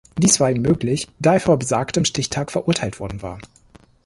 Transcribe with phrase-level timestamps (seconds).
[0.17, 3.37] Dies war ihm möglich, da er vor besagtem Stichtag verurteilt worden war.